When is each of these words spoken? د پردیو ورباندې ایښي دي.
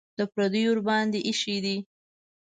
د 0.17 0.19
پردیو 0.33 0.69
ورباندې 0.71 1.19
ایښي 1.27 1.57
دي. 1.65 1.77